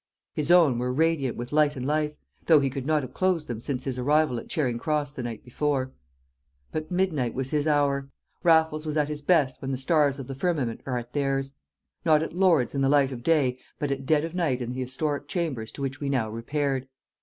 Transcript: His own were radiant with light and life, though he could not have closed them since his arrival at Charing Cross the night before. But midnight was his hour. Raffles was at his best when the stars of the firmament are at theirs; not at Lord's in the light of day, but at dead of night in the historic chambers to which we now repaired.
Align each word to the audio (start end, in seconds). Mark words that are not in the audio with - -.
His 0.33 0.49
own 0.49 0.79
were 0.79 0.91
radiant 0.91 1.37
with 1.37 1.51
light 1.51 1.75
and 1.75 1.85
life, 1.85 2.15
though 2.47 2.59
he 2.59 2.71
could 2.71 2.87
not 2.87 3.03
have 3.03 3.13
closed 3.13 3.47
them 3.47 3.61
since 3.61 3.83
his 3.83 3.99
arrival 3.99 4.39
at 4.39 4.49
Charing 4.49 4.79
Cross 4.79 5.11
the 5.11 5.21
night 5.21 5.43
before. 5.45 5.91
But 6.71 6.89
midnight 6.89 7.35
was 7.35 7.51
his 7.51 7.67
hour. 7.67 8.09
Raffles 8.41 8.83
was 8.83 8.97
at 8.97 9.09
his 9.09 9.21
best 9.21 9.61
when 9.61 9.69
the 9.71 9.77
stars 9.77 10.17
of 10.17 10.25
the 10.25 10.33
firmament 10.33 10.81
are 10.87 10.97
at 10.97 11.13
theirs; 11.13 11.53
not 12.03 12.23
at 12.23 12.33
Lord's 12.33 12.73
in 12.73 12.81
the 12.81 12.89
light 12.89 13.11
of 13.11 13.21
day, 13.21 13.59
but 13.77 13.91
at 13.91 14.07
dead 14.07 14.25
of 14.25 14.33
night 14.33 14.59
in 14.59 14.73
the 14.73 14.81
historic 14.81 15.27
chambers 15.27 15.71
to 15.73 15.83
which 15.83 15.99
we 15.99 16.09
now 16.09 16.31
repaired. 16.31 16.87